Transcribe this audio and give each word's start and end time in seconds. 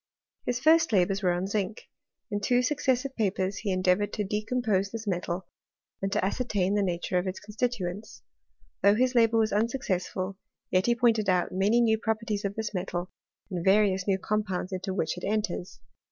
His 0.47 0.59
first 0.59 0.91
labours 0.91 1.21
were 1.21 1.31
on 1.31 1.45
zinc; 1.45 1.87
in 2.31 2.41
two 2.41 2.63
successive 2.63 3.11
fSfen 3.19 3.53
he 3.61 3.71
endeavoured 3.71 4.11
to 4.13 4.23
decompose 4.23 4.89
this 4.89 5.05
metal, 5.05 5.45
and 6.01 6.11
to 6.11 6.25
ascertain 6.25 6.73
the 6.73 6.81
nature 6.81 7.19
of 7.19 7.27
its 7.27 7.39
constituents. 7.39 8.23
Though 8.81 8.95
liis 8.95 9.13
labour 9.13 9.37
was 9.37 9.53
unsuccessful, 9.53 10.37
yet 10.71 10.87
he 10.87 10.95
pointed 10.95 11.29
out 11.29 11.51
many 11.51 11.81
new 11.81 11.99
properties 11.99 12.43
of 12.43 12.55
this 12.55 12.73
metal, 12.73 13.11
and 13.51 13.63
various 13.63 14.07
new 14.07 14.17
com 14.17 14.41
pounds 14.43 14.71
into 14.71 14.91
which 14.91 15.19
it 15.19 15.23
enters. 15.23 15.79